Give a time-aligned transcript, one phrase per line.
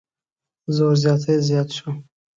[0.75, 1.89] زور زیاتی زیات شو.